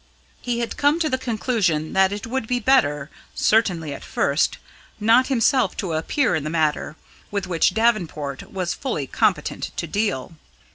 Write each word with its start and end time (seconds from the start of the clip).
He 0.41 0.61
had 0.61 0.77
come 0.77 0.99
to 0.99 1.11
the 1.11 1.19
conclusion 1.19 1.93
that 1.93 2.11
it 2.11 2.25
would 2.25 2.47
be 2.47 2.59
better 2.59 3.11
certainly 3.35 3.93
at 3.93 4.03
first 4.03 4.57
not 4.99 5.27
himself 5.27 5.77
to 5.77 5.93
appear 5.93 6.33
in 6.33 6.43
the 6.43 6.49
matter, 6.49 6.95
with 7.29 7.45
which 7.45 7.75
Davenport 7.75 8.51
was 8.51 8.73
fully 8.73 9.05
competent 9.05 9.69
to 9.77 9.85
deal. 9.85 10.35